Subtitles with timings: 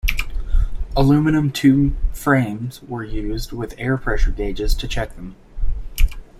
[0.97, 5.35] Aluminium tube frames were used, with air pressure gauges to check them.